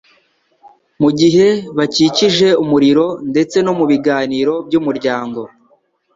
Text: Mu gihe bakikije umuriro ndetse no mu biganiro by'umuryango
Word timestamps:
Mu 1.01 1.09
gihe 1.19 1.47
bakikije 1.77 2.47
umuriro 2.63 3.05
ndetse 3.31 3.57
no 3.65 3.73
mu 3.77 3.85
biganiro 3.91 4.53
by'umuryango 4.67 5.41